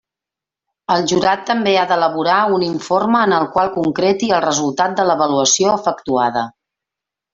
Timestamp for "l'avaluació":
5.11-5.77